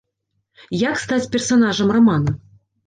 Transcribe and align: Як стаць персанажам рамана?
Як 0.89 0.95
стаць 1.03 1.31
персанажам 1.37 1.87
рамана? 1.99 2.31